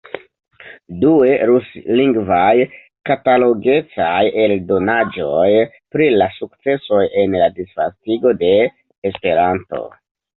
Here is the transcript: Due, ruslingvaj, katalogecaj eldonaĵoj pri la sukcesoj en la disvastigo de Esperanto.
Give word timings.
Due, 1.01 1.33
ruslingvaj, 1.49 2.53
katalogecaj 3.09 4.23
eldonaĵoj 4.45 5.49
pri 5.97 6.07
la 6.23 6.29
sukcesoj 6.39 7.03
en 7.25 7.37
la 7.43 7.51
disvastigo 7.59 8.33
de 8.41 8.51
Esperanto. 9.11 9.83